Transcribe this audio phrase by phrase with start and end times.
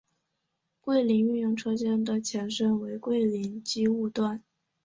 [0.79, 4.43] 桂林运用车间的前身为桂林机务段。